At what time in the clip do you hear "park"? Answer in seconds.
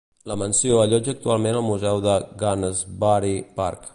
3.63-3.89